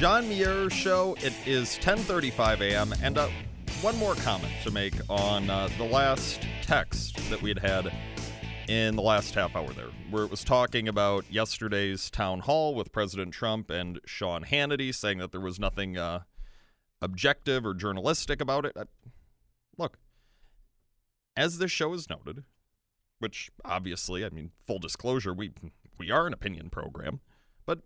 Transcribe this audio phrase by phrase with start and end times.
[0.00, 1.14] John Muir Show.
[1.20, 2.94] It is 10:35 a.m.
[3.02, 3.28] and uh,
[3.82, 7.92] one more comment to make on uh, the last text that we had had
[8.66, 12.92] in the last half hour there, where it was talking about yesterday's town hall with
[12.92, 16.20] President Trump and Sean Hannity, saying that there was nothing uh,
[17.02, 18.74] objective or journalistic about it.
[18.74, 18.86] Uh,
[19.76, 19.98] look,
[21.36, 22.44] as this show is noted,
[23.18, 25.50] which obviously, I mean, full disclosure, we
[25.98, 27.20] we are an opinion program,
[27.66, 27.80] but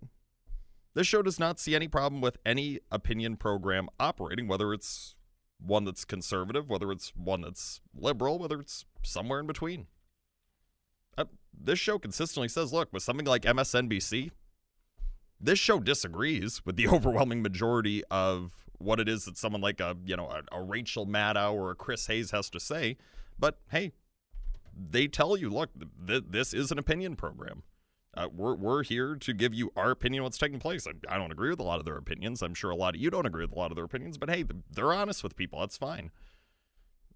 [0.95, 5.15] this show does not see any problem with any opinion program operating, whether it's
[5.59, 9.87] one that's conservative, whether it's one that's liberal, whether it's somewhere in between.
[11.17, 14.31] Uh, this show consistently says, look, with something like MSNBC,
[15.41, 19.97] this show disagrees with the overwhelming majority of what it is that someone like a
[20.05, 22.97] you know a, a Rachel Maddow or a Chris Hayes has to say.
[23.39, 23.93] But hey,
[24.77, 25.71] they tell you, look,
[26.07, 27.63] th- this is an opinion program.
[28.17, 30.87] Uh, we're, we're here to give you our opinion on what's taking place.
[30.87, 32.43] I, I don't agree with a lot of their opinions.
[32.43, 34.31] I'm sure a lot of you don't agree with a lot of their opinions, but
[34.31, 35.61] hey, they're honest with people.
[35.61, 36.11] That's fine.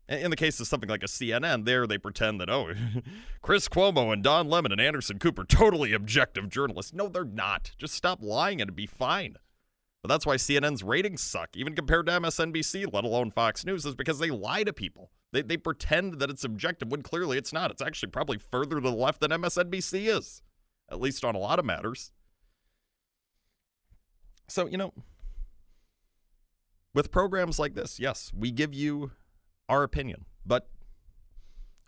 [0.08, 2.72] In the case of something like a CNN, there they pretend that, oh,
[3.42, 6.94] Chris Cuomo and Don Lemon and Anderson Cooper, totally objective journalists.
[6.94, 7.72] No, they're not.
[7.76, 9.36] Just stop lying and be fine.
[10.02, 13.94] But that's why CNN's ratings suck, even compared to MSNBC, let alone Fox News, is
[13.94, 15.10] because they lie to people.
[15.32, 17.70] They, they pretend that it's objective when clearly it's not.
[17.70, 20.42] It's actually probably further to the left than MSNBC is
[20.90, 22.12] at least on a lot of matters.
[24.48, 24.94] So, you know,
[26.94, 29.12] with programs like this, yes, we give you
[29.68, 30.68] our opinion, but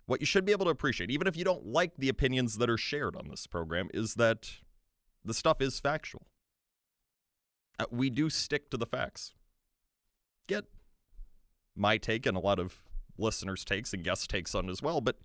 [0.05, 2.69] what you should be able to appreciate, even if you don't like the opinions that
[2.69, 4.51] are shared on this program, is that
[5.23, 6.27] the stuff is factual.
[7.79, 9.33] Uh, we do stick to the facts.
[10.47, 10.65] Get
[11.75, 12.81] my take and a lot of
[13.17, 15.17] listeners' takes and guest takes on as well, but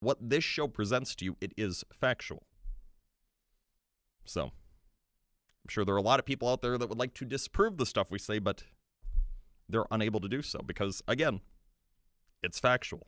[0.00, 2.44] what this show presents to you, it is factual.
[4.24, 7.24] So, I'm sure there are a lot of people out there that would like to
[7.24, 8.64] disprove the stuff we say, but
[9.68, 11.40] they're unable to do so because, again,
[12.42, 13.06] it's factual.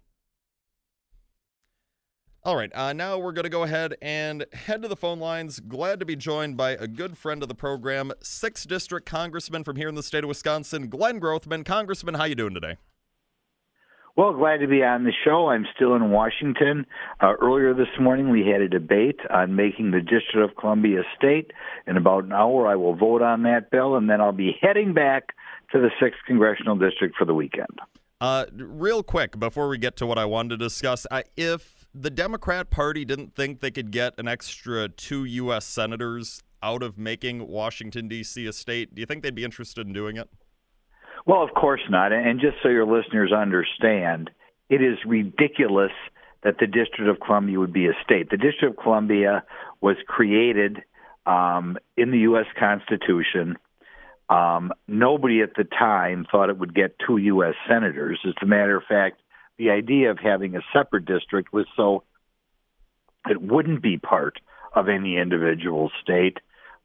[2.43, 5.61] All right, uh, now we're going to go ahead and head to the phone lines.
[5.61, 9.77] Glad to be joined by a good friend of the program, 6th District Congressman from
[9.77, 11.67] here in the state of Wisconsin, Glenn Grothman.
[11.67, 12.77] Congressman, how you doing today?
[14.20, 15.48] Well, glad to be on the show.
[15.48, 16.84] I'm still in Washington.
[17.22, 21.04] Uh, earlier this morning, we had a debate on making the District of Columbia a
[21.16, 21.53] state.
[21.86, 24.92] In about an hour, I will vote on that bill, and then I'll be heading
[24.92, 25.28] back
[25.72, 27.78] to the 6th Congressional District for the weekend.
[28.20, 31.06] Uh, real quick, before we get to what I wanted to discuss,
[31.38, 35.64] if the Democrat Party didn't think they could get an extra two U.S.
[35.64, 38.44] senators out of making Washington, D.C.
[38.44, 40.28] a state, do you think they'd be interested in doing it?
[41.26, 42.12] Well, of course not.
[42.12, 44.31] And just so your listeners understand,
[44.69, 45.92] it is ridiculous
[46.42, 48.31] that the District of Columbia would be a state.
[48.31, 49.44] The District of Columbia
[49.81, 50.78] was created
[51.26, 52.47] um, in the U.S.
[52.58, 53.56] Constitution.
[54.28, 57.54] Um, nobody at the time thought it would get two U.S.
[57.69, 58.20] senators.
[58.26, 59.20] As a matter of fact,
[59.58, 62.04] the idea of having a separate district was so
[63.28, 64.38] it wouldn't be part
[64.75, 66.38] of any individual state.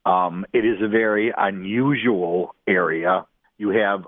[0.04, 3.26] Um, it is a very unusual area.
[3.58, 4.06] You have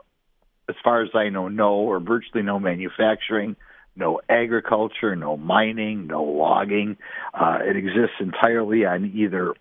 [0.68, 3.56] as far as I know, no or virtually no manufacturing,
[3.96, 6.96] no agriculture, no mining, no logging.
[7.34, 9.54] Uh, it exists entirely on either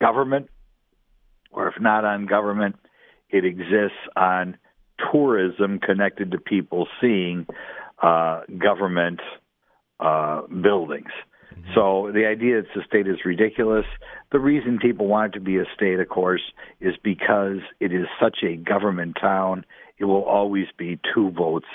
[0.00, 0.48] government,
[1.50, 2.76] or if not on government,
[3.30, 4.56] it exists on
[5.12, 7.46] tourism connected to people seeing
[8.02, 9.20] uh, government
[10.00, 11.10] uh, buildings.
[11.52, 11.70] Mm-hmm.
[11.74, 13.86] So the idea that the state is ridiculous.
[14.32, 16.42] The reason people want it to be a state, of course,
[16.80, 19.64] is because it is such a government town
[20.00, 21.68] it will always be two votes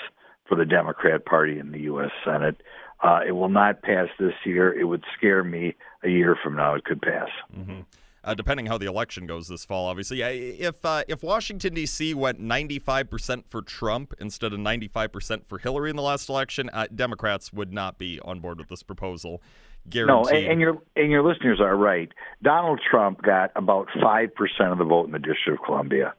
[0.48, 2.10] for the Democrat Party in the U.S.
[2.24, 2.60] Senate.
[3.02, 4.78] Uh, it will not pass this year.
[4.78, 6.74] It would scare me a year from now.
[6.74, 7.28] It could pass.
[7.56, 7.80] Mm-hmm.
[8.24, 10.20] Uh, depending how the election goes this fall, obviously.
[10.20, 12.12] If uh, if Washington D.C.
[12.14, 16.68] went 95 percent for Trump instead of 95 percent for Hillary in the last election,
[16.72, 19.40] uh, Democrats would not be on board with this proposal.
[19.88, 20.08] Guaranteed.
[20.08, 22.10] No, and, and your and your listeners are right.
[22.42, 26.12] Donald Trump got about five percent of the vote in the District of Columbia.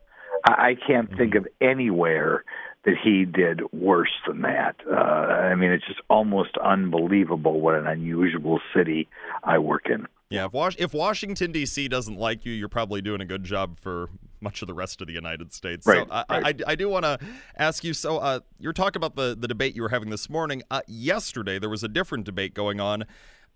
[0.48, 1.46] I can't think mm-hmm.
[1.46, 2.44] of anywhere
[2.86, 4.76] that he did worse than that.
[4.90, 9.10] Uh, I mean, it's just almost unbelievable what an unusual city
[9.44, 10.08] I work in.
[10.30, 11.88] Yeah, if, Was- if Washington D.C.
[11.88, 14.10] doesn't like you, you're probably doing a good job for
[14.40, 15.86] much of the rest of the United States.
[15.86, 16.62] Right, so I, right.
[16.66, 17.20] I, I, do want to
[17.58, 17.94] ask you.
[17.94, 20.64] So uh, you're talking about the the debate you were having this morning.
[20.70, 23.06] Uh, yesterday, there was a different debate going on.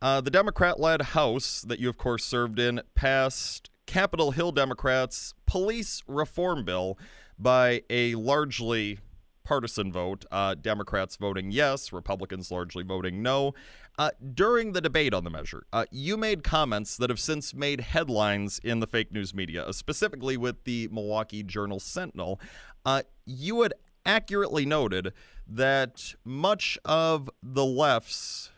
[0.02, 6.02] Uh, the Democrat-led House that you, of course, served in passed Capitol Hill Democrats' police
[6.08, 6.98] reform bill
[7.38, 9.00] by a largely
[9.44, 10.24] partisan vote.
[10.32, 13.54] Uh, Democrats voting yes, Republicans largely voting no.
[14.00, 17.82] Uh, during the debate on the measure, uh, you made comments that have since made
[17.82, 22.40] headlines in the fake news media, uh, specifically with the Milwaukee Journal Sentinel.
[22.86, 23.74] Uh, you had
[24.06, 25.12] accurately noted
[25.46, 28.52] that much of the left's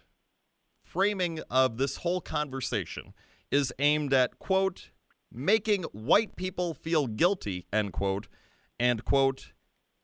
[0.84, 3.16] framing of this whole conversation
[3.50, 4.92] is aimed at, quote,
[5.34, 8.28] making white people feel guilty, end quote,
[8.80, 9.54] and, quote,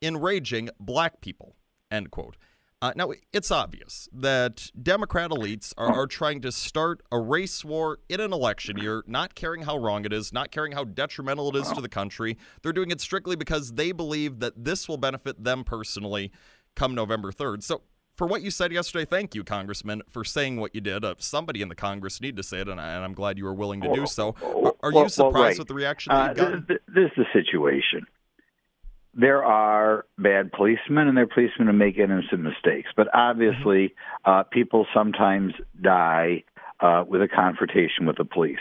[0.01, 1.55] enraging black people,
[1.91, 2.35] end quote.
[2.81, 7.99] Uh, now, it's obvious that Democrat elites are, are, trying to start a race war
[8.07, 11.59] in an election year, not caring how wrong it is, not caring how detrimental it
[11.59, 12.37] is to the country.
[12.61, 16.31] They're doing it strictly because they believe that this will benefit them personally
[16.77, 17.63] come November 3rd.
[17.63, 17.81] So,
[18.19, 21.05] for what you said yesterday, thank you, Congressman, for saying what you did.
[21.05, 23.53] Uh, somebody in the Congress need to say it, and, I, am glad you were
[23.53, 24.35] willing to do so.
[24.43, 25.57] Are, are well, you surprised well, right.
[25.57, 28.05] with the reaction that uh, you've This, this is the situation
[29.15, 32.89] there are bad policemen and there are policemen who make innocent mistakes.
[32.95, 36.43] But obviously, uh, people sometimes die
[36.79, 38.59] uh, with a confrontation with the police.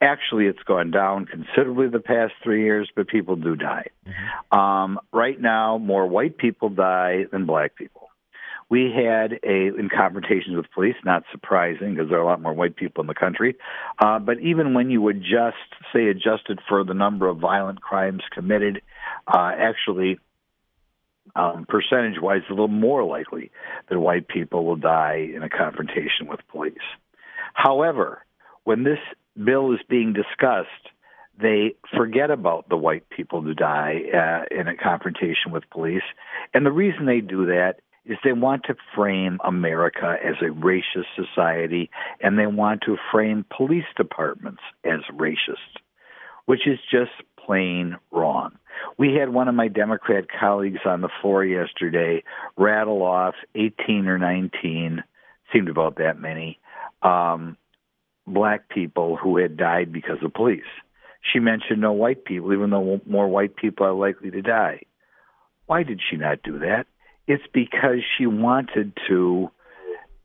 [0.00, 3.88] Actually, it's gone down considerably the past three years, but people do die.
[4.06, 4.58] Mm-hmm.
[4.58, 8.07] Um, right now, more white people die than black people.
[8.70, 12.52] We had a in confrontations with police, not surprising because there are a lot more
[12.52, 13.56] white people in the country.
[13.98, 15.56] Uh, but even when you adjust,
[15.92, 18.82] say, adjusted for the number of violent crimes committed,
[19.26, 20.18] uh, actually,
[21.34, 23.50] um, percentage wise, a little more likely
[23.88, 26.74] that white people will die in a confrontation with police.
[27.54, 28.24] However,
[28.64, 28.98] when this
[29.42, 30.68] bill is being discussed,
[31.40, 36.02] they forget about the white people who die uh, in a confrontation with police.
[36.52, 37.76] And the reason they do that
[38.08, 41.90] is they want to frame America as a racist society
[42.20, 45.76] and they want to frame police departments as racist,
[46.46, 47.10] which is just
[47.44, 48.52] plain wrong.
[48.96, 52.22] We had one of my Democrat colleagues on the floor yesterday
[52.56, 55.02] rattle off 18 or 19,
[55.52, 56.58] seemed about that many,
[57.02, 57.56] um,
[58.26, 60.62] black people who had died because of police.
[61.32, 64.82] She mentioned no white people, even though more white people are likely to die.
[65.66, 66.86] Why did she not do that?
[67.28, 69.50] It's because she wanted to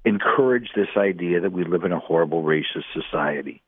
[0.06, 3.62] encourage this idea that we live in a horrible racist society.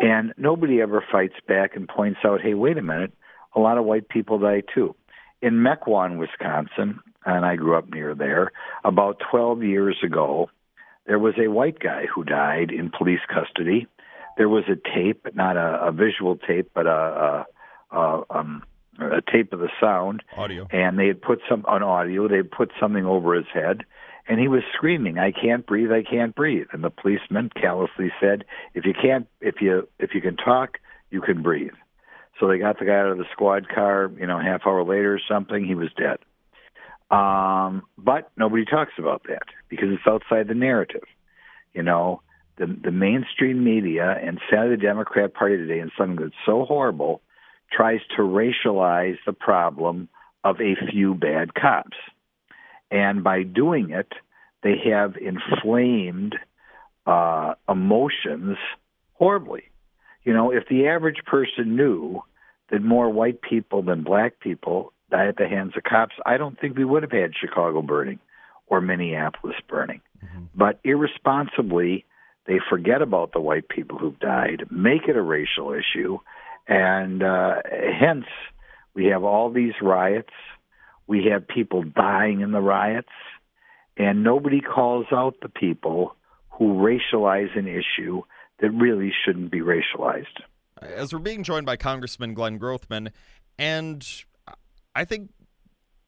[0.00, 3.12] And nobody ever fights back and points out, hey, wait a minute,
[3.54, 4.96] a lot of white people die too.
[5.40, 8.50] In Mequon, Wisconsin, and I grew up near there,
[8.84, 10.50] about 12 years ago,
[11.06, 13.86] there was a white guy who died in police custody.
[14.36, 17.46] There was a tape, not a, a visual tape, but a,
[17.92, 18.62] a, a, um,
[19.02, 20.22] a tape of the sound.
[20.36, 20.66] Audio.
[20.70, 22.28] And they had put some on audio.
[22.28, 23.84] They had put something over his head,
[24.28, 25.92] and he was screaming, "I can't breathe!
[25.92, 28.44] I can't breathe!" And the policeman callously said,
[28.74, 30.78] "If you can't, if you if you can talk,
[31.10, 31.74] you can breathe."
[32.38, 34.10] So they got the guy out of the squad car.
[34.18, 36.18] You know, half hour later or something, he was dead.
[37.10, 41.04] Um, but nobody talks about that because it's outside the narrative.
[41.74, 42.22] You know,
[42.56, 47.20] the the mainstream media and sadly the Democrat Party today, and something that's so horrible,
[47.72, 50.08] tries to racialize the problem
[50.44, 51.96] of a few bad cops,
[52.90, 54.12] and by doing it,
[54.62, 56.36] they have inflamed
[57.06, 58.56] uh, emotions
[59.14, 59.64] horribly.
[60.24, 62.22] You know, if the average person knew
[62.70, 66.58] that more white people than black people die at the hands of cops, I don't
[66.58, 68.18] think we would have had Chicago burning
[68.66, 70.00] or Minneapolis burning.
[70.24, 70.44] Mm-hmm.
[70.54, 72.04] But irresponsibly,
[72.46, 76.18] they forget about the white people who've died, make it a racial issue,
[76.70, 77.56] and uh,
[78.00, 78.26] hence
[78.94, 80.32] we have all these riots.
[81.06, 83.08] We have people dying in the riots,
[83.96, 86.14] and nobody calls out the people
[86.50, 88.22] who racialize an issue
[88.60, 90.26] that really shouldn't be racialized.
[90.80, 93.10] As we're being joined by Congressman Glenn Grothman,
[93.58, 94.06] and
[94.94, 95.30] I think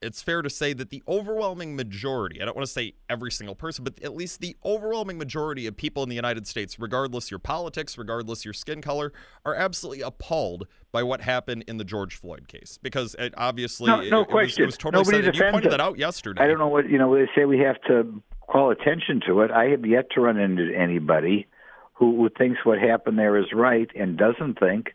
[0.03, 3.55] it's fair to say that the overwhelming majority, I don't want to say every single
[3.55, 7.39] person, but at least the overwhelming majority of people in the United States, regardless your
[7.39, 9.13] politics, regardless your skin color,
[9.45, 12.77] are absolutely appalled by what happened in the George Floyd case.
[12.81, 14.63] Because it, obviously, no, no it, question.
[14.63, 15.71] It was, it was totally Nobody defends you pointed it.
[15.71, 16.43] that out yesterday.
[16.43, 19.51] I don't know what, you know, they say we have to call attention to it.
[19.51, 21.47] I have yet to run into anybody
[21.93, 24.93] who, who thinks what happened there is right and doesn't think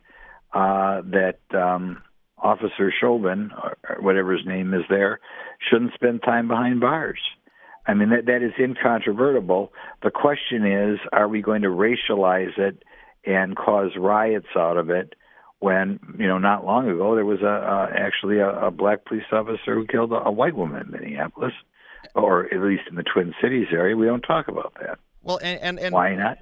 [0.52, 1.38] uh, that.
[1.52, 2.02] Um,
[2.42, 5.20] Officer Chauvin, or whatever his name is there,
[5.68, 7.20] shouldn't spend time behind bars.
[7.86, 9.72] I mean, that, that is incontrovertible.
[10.02, 12.82] The question is, are we going to racialize it
[13.24, 15.14] and cause riots out of it
[15.60, 19.24] when, you know, not long ago there was a, uh, actually a, a black police
[19.32, 21.54] officer who killed a, a white woman in Minneapolis,
[22.14, 23.96] or at least in the Twin Cities area.
[23.96, 24.98] We don't talk about that.
[25.22, 26.38] Well, and, and, and why not?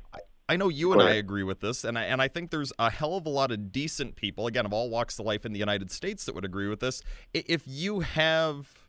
[0.48, 2.90] I know you and I agree with this, and I and I think there's a
[2.90, 5.58] hell of a lot of decent people, again, of all walks of life in the
[5.58, 7.02] United States, that would agree with this.
[7.34, 8.86] If you have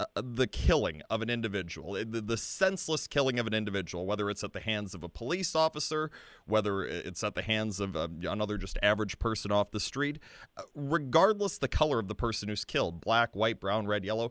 [0.00, 4.44] uh, the killing of an individual, the, the, senseless killing of an individual, whether it's
[4.44, 6.08] at the hands of a police officer,
[6.46, 10.20] whether it's at the hands of uh, another just average person off the street,
[10.56, 14.30] uh, regardless the color of the person who's killed black, white, brown, red, yellow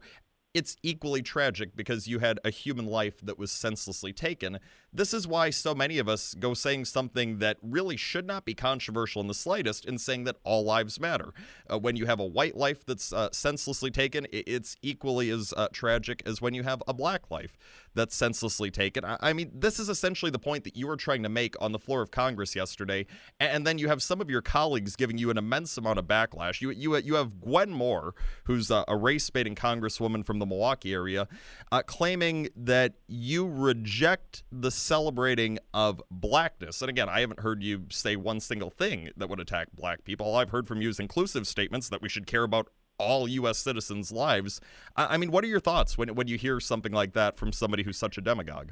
[0.57, 4.57] it's equally tragic because you had a human life that was senselessly taken.
[4.91, 8.55] This is why so many of us go saying something that really should not be
[8.55, 11.31] controversial in the slightest in saying that all lives matter.
[11.71, 15.67] Uh, when you have a white life that's uh, senselessly taken, it's equally as uh,
[15.71, 17.55] tragic as when you have a black life
[17.97, 19.03] that's senselessly taken.
[19.05, 21.79] I, mean, this is essentially the point that you were trying to make on the
[21.79, 23.05] floor of Congress yesterday,
[23.39, 26.61] and then you have some of your colleagues giving you an immense amount of backlash.
[26.61, 30.93] You you you have Gwen Moore, who's a, a race baiting congresswoman from the Milwaukee
[30.93, 31.27] area,
[31.71, 36.81] uh, claiming that you reject the celebrating of blackness.
[36.81, 40.27] And again, I haven't heard you say one single thing that would attack black people.
[40.27, 43.57] All I've heard from you is inclusive statements that we should care about all U.S.
[43.57, 44.59] citizens' lives.
[44.95, 47.51] I, I mean, what are your thoughts when when you hear something like that from
[47.51, 48.71] somebody who's such a demagogue?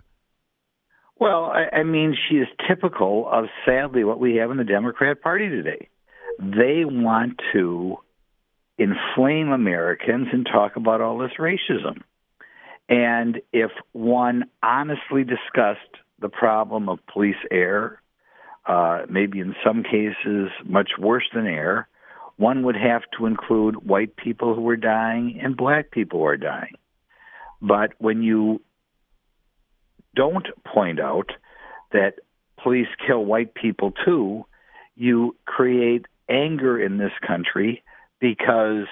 [1.17, 5.21] Well, I, I mean, she is typical of sadly what we have in the Democrat
[5.21, 5.87] Party today.
[6.39, 7.97] They want to
[8.77, 12.01] inflame Americans and talk about all this racism.
[12.89, 15.79] And if one honestly discussed
[16.19, 18.01] the problem of police error,
[18.65, 21.87] uh, maybe in some cases much worse than error,
[22.37, 26.37] one would have to include white people who are dying and black people who are
[26.37, 26.75] dying.
[27.61, 28.61] But when you
[30.15, 31.31] don't point out
[31.91, 32.15] that
[32.61, 34.45] police kill white people too,
[34.95, 37.83] you create anger in this country
[38.19, 38.87] because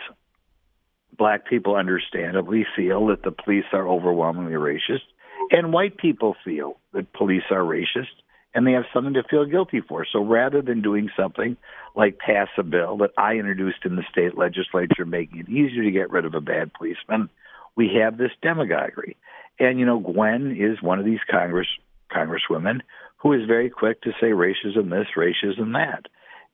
[1.17, 5.05] black people understandably feel that the police are overwhelmingly racist,
[5.51, 8.15] and white people feel that police are racist,
[8.53, 10.05] and they have something to feel guilty for.
[10.11, 11.57] So rather than doing something
[11.95, 15.91] like pass a bill that I introduced in the state legislature, making it easier to
[15.91, 17.29] get rid of a bad policeman,
[17.75, 19.17] we have this demagoguery.
[19.59, 21.67] And you know, Gwen is one of these Congress
[22.11, 22.81] congresswomen
[23.17, 26.05] who is very quick to say racism this, racism that.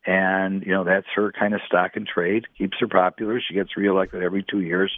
[0.06, 3.42] And, you know, that's her kind of stock and trade, keeps her popular.
[3.42, 4.92] She gets reelected every two years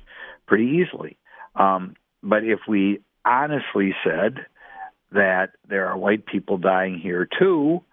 [0.48, 1.18] pretty easily.
[1.56, 4.46] Um, but if we honestly said
[5.12, 7.84] that there are white people dying here too,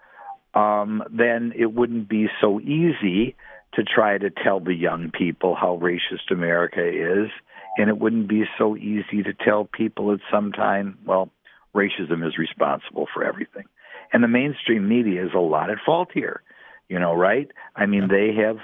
[0.55, 3.37] um, then it wouldn't be so easy
[3.75, 7.31] to try to tell the young people how racist America is,
[7.77, 11.31] and it wouldn't be so easy to tell people at some time, well,
[11.75, 13.65] racism is responsible for everything.
[14.13, 16.43] And the mainstream media is a lot at fault here,
[16.89, 17.49] you know, right?
[17.77, 18.57] I mean, they have.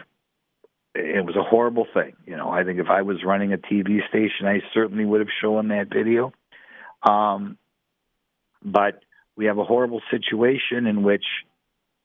[0.96, 2.50] It was a horrible thing, you know.
[2.50, 5.92] I think if I was running a TV station, I certainly would have shown that
[5.92, 6.32] video.
[7.02, 7.58] Um,
[8.64, 9.02] but
[9.36, 11.24] we have a horrible situation in which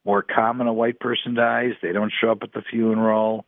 [0.04, 3.46] more common a white person dies, they don't show up at the funeral.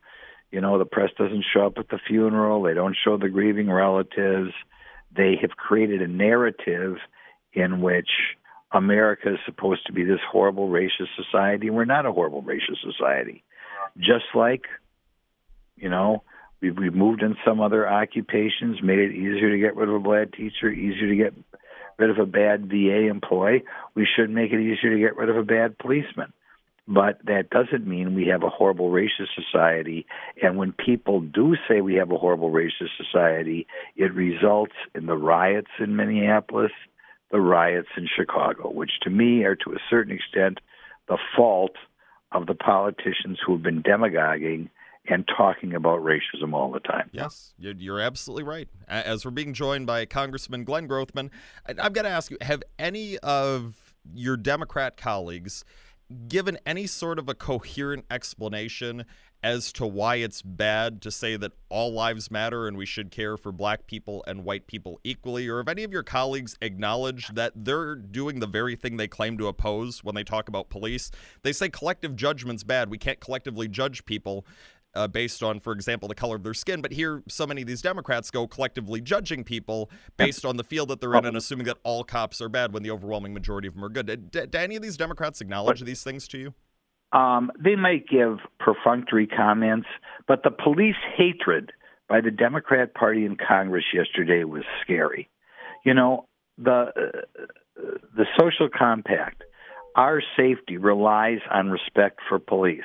[0.51, 2.63] You know, the press doesn't show up at the funeral.
[2.63, 4.53] They don't show the grieving relatives.
[5.15, 6.97] They have created a narrative
[7.53, 8.09] in which
[8.71, 11.71] America is supposed to be this horrible racist society.
[11.71, 13.45] We're not a horrible racist society.
[13.99, 14.65] Just like,
[15.77, 16.23] you know,
[16.61, 20.01] we've, we've moved in some other occupations, made it easier to get rid of a
[20.01, 21.35] bad teacher, easier to get
[21.99, 23.65] rid of a bad VA employee.
[23.95, 26.33] We should make it easier to get rid of a bad policeman.
[26.89, 30.05] But that doesn't mean we have a horrible racist society.
[30.43, 35.17] And when people do say we have a horrible racist society, it results in the
[35.17, 36.73] riots in Minneapolis,
[37.31, 40.59] the riots in Chicago, which to me are to a certain extent
[41.09, 41.77] the fault
[42.33, 44.69] of the politicians who have been demagoguing
[45.09, 47.11] and talking about racism all the time.
[47.13, 48.69] Yes, you're absolutely right.
[48.89, 51.31] As we're being joined by Congressman Glenn Grothman,
[51.67, 55.65] I've got to ask you have any of your Democrat colleagues
[56.29, 59.05] given any sort of a coherent explanation
[59.45, 63.37] as to why it's bad to say that all lives matter and we should care
[63.37, 65.49] for black people and white people equally?
[65.49, 69.37] Or have any of your colleagues acknowledged that they're doing the very thing they claim
[69.39, 71.11] to oppose when they talk about police?
[71.43, 72.89] They say collective judgment's bad.
[72.89, 74.47] We can't collectively judge people
[74.95, 76.83] uh, based on, for example, the color of their skin.
[76.83, 80.89] But here, so many of these Democrats go collectively judging people based on the field
[80.89, 83.75] that they're in and assuming that all cops are bad when the overwhelming majority of
[83.75, 84.31] them are good.
[84.31, 86.55] Do, do any of these Democrats acknowledge but, these things to you?
[87.13, 89.89] Um, they might give perfunctory comments,
[90.27, 91.73] but the police hatred
[92.09, 95.29] by the Democrat Party in Congress yesterday was scary.
[95.85, 96.27] You know,
[96.59, 97.41] the uh,
[98.17, 99.43] the social compact,
[99.97, 102.81] our safety relies on respect for police.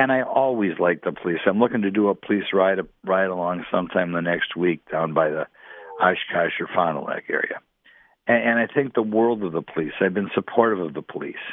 [0.00, 1.40] And I always like the police.
[1.46, 5.28] I'm looking to do a police ride ride along sometime the next week down by
[5.28, 5.46] the
[6.00, 7.60] Oshkosh or Fond du area.
[8.26, 9.92] And, and I think the world of the police.
[10.00, 11.44] I've been supportive of the police.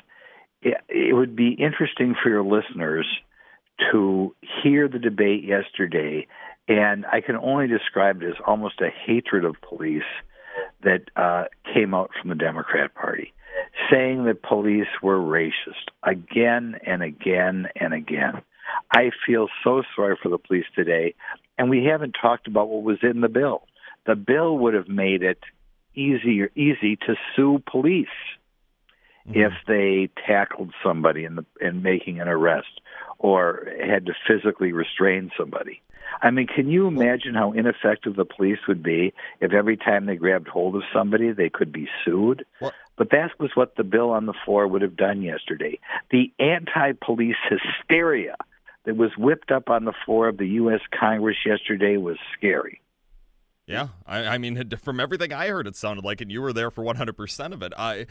[0.61, 3.05] It, it would be interesting for your listeners
[3.91, 6.25] to hear the debate yesterday,
[6.69, 10.07] and I can only describe it as almost a hatred of police
[10.83, 13.33] that uh, came out from the Democrat Party,
[13.91, 18.41] saying that police were racist again and again and again.
[18.91, 21.15] I feel so sorry for the police today,
[21.57, 23.63] and we haven't talked about what was in the bill.
[24.05, 25.39] The bill would have made it
[25.95, 28.07] easier easy to sue police
[29.27, 29.39] mm-hmm.
[29.39, 32.81] if they tackled somebody in the in making an arrest
[33.19, 35.81] or had to physically restrain somebody.
[36.21, 40.15] I mean, can you imagine how ineffective the police would be if every time they
[40.15, 42.45] grabbed hold of somebody they could be sued?
[42.59, 42.73] What?
[42.97, 45.79] But that was what the bill on the floor would have done yesterday.
[46.09, 48.35] The anti police hysteria
[48.85, 50.79] that was whipped up on the floor of the U.S.
[50.97, 52.81] Congress yesterday was scary.
[53.67, 56.71] Yeah, I, I, mean, from everything I heard, it sounded like, and you were there
[56.71, 57.73] for 100% of it.
[57.77, 58.07] I,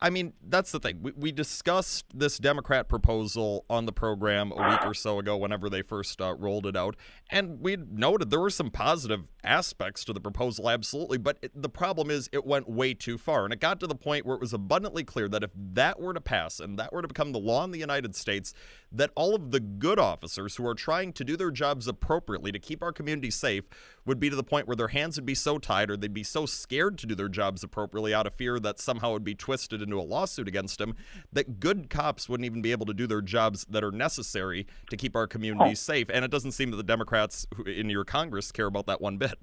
[0.00, 0.98] I mean, that's the thing.
[1.02, 5.68] We, we discussed this Democrat proposal on the program a week or so ago, whenever
[5.68, 6.96] they first uh, rolled it out,
[7.30, 11.18] and we noted there were some positive aspects to the proposal, absolutely.
[11.18, 13.94] But it, the problem is, it went way too far, and it got to the
[13.94, 17.02] point where it was abundantly clear that if that were to pass and that were
[17.02, 18.54] to become the law in the United States,
[18.90, 22.58] that all of the good officers who are trying to do their jobs appropriately to
[22.58, 23.64] keep our community safe
[24.06, 26.22] would be to the point where their hands would be so tied or they'd be
[26.22, 29.34] so scared to do their jobs appropriately out of fear that somehow it would be
[29.34, 30.94] twisted into a lawsuit against them
[31.32, 34.96] that good cops wouldn't even be able to do their jobs that are necessary to
[34.96, 35.92] keep our communities oh.
[35.92, 36.06] safe.
[36.12, 39.34] And it doesn't seem that the Democrats in your Congress care about that one bit.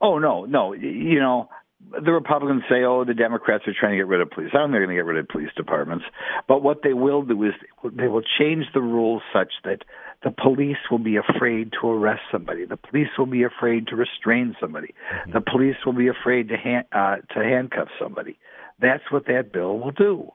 [0.00, 0.72] Oh no, no.
[0.72, 1.48] You know,
[1.90, 4.68] the Republicans say, "Oh, the Democrats are trying to get rid of police." I don't
[4.68, 6.04] think they're going to get rid of police departments,
[6.48, 7.52] but what they will do is
[7.84, 9.82] they will change the rules such that
[10.22, 12.64] the police will be afraid to arrest somebody.
[12.64, 14.94] The police will be afraid to restrain somebody.
[15.12, 15.32] Mm-hmm.
[15.32, 18.38] The police will be afraid to hand, uh, to handcuff somebody.
[18.80, 20.32] That's what that bill will do.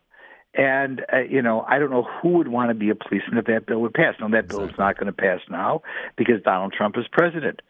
[0.53, 3.45] And uh, you know, I don't know who would want to be a policeman if
[3.45, 4.15] that bill would pass.
[4.19, 4.57] No, that exactly.
[4.57, 5.81] bill is not going to pass now
[6.17, 7.61] because Donald Trump is president.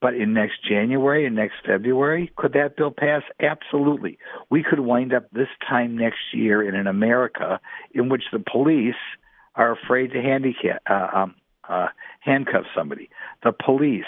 [0.00, 3.22] But in next January and next February, could that bill pass?
[3.40, 4.18] Absolutely.
[4.50, 7.60] We could wind up this time next year in an America
[7.92, 8.94] in which the police
[9.54, 11.34] are afraid to handicap, uh, um,
[11.66, 11.88] uh,
[12.20, 13.08] handcuff somebody.
[13.42, 14.04] The police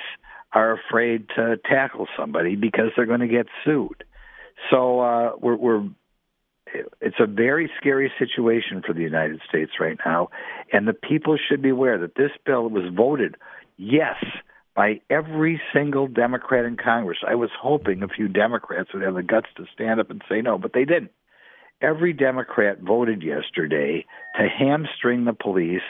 [0.52, 4.04] are afraid to tackle somebody because they're going to get sued.
[4.70, 5.88] So uh, we're, we're
[7.00, 10.28] it's a very scary situation for the United States right now,
[10.70, 13.36] and the people should be aware that this bill was voted
[13.78, 14.16] yes
[14.78, 17.18] by every single Democrat in Congress.
[17.26, 20.40] I was hoping a few Democrats would have the guts to stand up and say
[20.40, 21.10] no, but they didn't.
[21.82, 25.82] Every Democrat voted yesterday to hamstring the police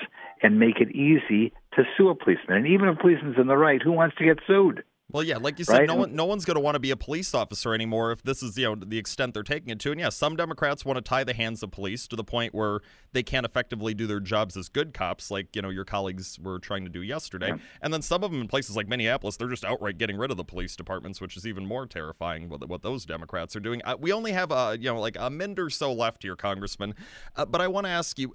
[0.42, 2.56] and make it easy to sue a policeman.
[2.56, 4.82] And even if a policeman's in the right, who wants to get sued?
[5.10, 5.88] Well, yeah, like you said, right?
[5.88, 8.42] no one, no one's going to want to be a police officer anymore if this
[8.42, 9.90] is, you know, the extent they're taking it to.
[9.90, 12.80] And yeah, some Democrats want to tie the hands of police to the point where
[13.12, 16.58] they can't effectively do their jobs as good cops, like you know your colleagues were
[16.58, 17.48] trying to do yesterday.
[17.48, 17.56] Yeah.
[17.80, 20.36] And then some of them in places like Minneapolis, they're just outright getting rid of
[20.36, 22.50] the police departments, which is even more terrifying.
[22.50, 23.80] What, what those Democrats are doing.
[23.86, 26.94] Uh, we only have a, you know, like a minute or so left here, Congressman.
[27.34, 28.34] Uh, but I want to ask you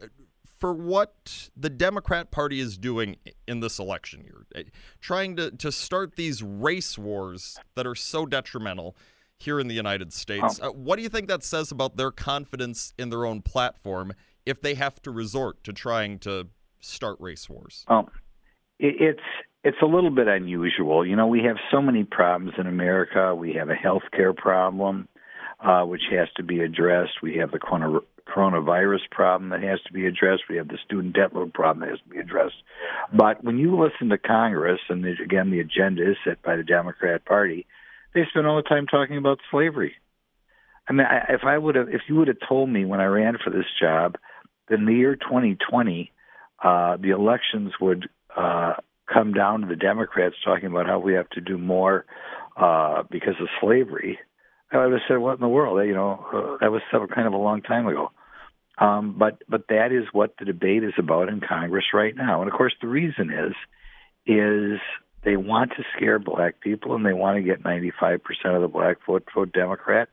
[0.64, 3.18] for what the Democrat Party is doing
[3.50, 4.64] in this election year, eh,
[5.02, 8.96] trying to, to start these race wars that are so detrimental
[9.38, 10.62] here in the United States.
[10.64, 14.14] Uh, what do you think that says about their confidence in their own platform
[14.46, 16.48] if they have to resort to trying to
[16.80, 17.84] start race wars?
[17.90, 18.08] Oh,
[18.80, 19.20] it's
[19.66, 21.06] it's a little bit unusual.
[21.06, 23.36] You know, we have so many problems in America.
[23.36, 25.10] We have a health care problem,
[25.64, 27.22] uh, which has to be addressed.
[27.22, 30.44] We have the coronavirus problem that has to be addressed.
[30.50, 32.56] We have the student debt load problem that has to be addressed.
[33.14, 37.26] But when you listen to Congress, and again, the agenda is set by the Democrat
[37.26, 37.66] Party,
[38.14, 39.94] they spend all the time talking about slavery.
[40.88, 43.06] I mean, I, if I would have, if you would have told me when I
[43.06, 44.18] ran for this job
[44.68, 46.12] that in the year 2020,
[46.62, 48.74] uh, the elections would uh,
[49.12, 52.06] come down to the Democrats talking about how we have to do more
[52.58, 54.20] uh, because of slavery,
[54.74, 57.38] I would said, "What in the world?" You know, uh, that was kind of a
[57.38, 58.12] long time ago.
[58.78, 62.52] Um, but but that is what the debate is about in Congress right now, and
[62.52, 63.54] of course the reason is
[64.26, 64.80] is
[65.24, 68.98] they want to scare black people and they want to get 95% of the black
[69.06, 70.10] vote vote Democrat.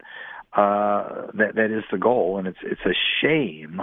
[0.53, 3.81] Uh, that that is the goal, and it's it's a shame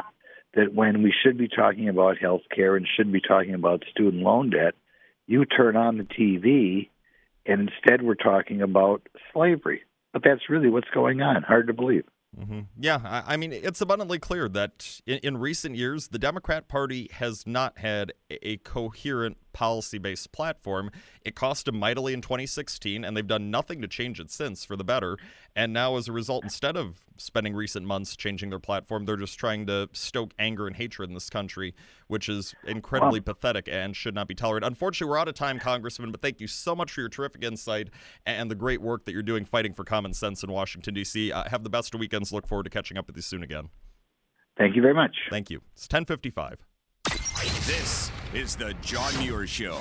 [0.53, 4.23] that when we should be talking about health care and should be talking about student
[4.23, 4.75] loan debt,
[5.25, 6.89] you turn on the TV
[7.47, 9.01] and instead we're talking about
[9.33, 9.83] slavery.
[10.17, 11.43] But that's really what's going on.
[11.43, 12.03] Hard to believe.
[12.35, 12.61] Mm-hmm.
[12.79, 17.07] Yeah, I, I, mean, it's abundantly clear that in, in, recent years, the Democrat Party
[17.13, 20.91] has not had a, a coherent policy based platform.
[21.25, 24.75] It cost them mightily in 2016, and they've done nothing to change it since for
[24.75, 25.17] the better.
[25.55, 29.39] And now, as a result, instead of spending recent months changing their platform, they're just
[29.39, 31.73] trying to stoke anger and hatred in this country,
[32.05, 34.67] which is incredibly pathetic and should not be tolerated.
[34.67, 37.89] Unfortunately, we're out of time, Congressman, but thank you so much for your terrific insight
[38.27, 41.31] and the great work that you're doing fighting for common sense in Washington, D.C.
[41.31, 42.31] Uh, have the best of weekends.
[42.31, 43.69] Look forward to catching up with you soon again.
[44.55, 45.15] Thank you very much.
[45.31, 45.61] Thank you.
[45.73, 46.63] It's 1055.
[47.65, 49.77] This is the John Muir Show.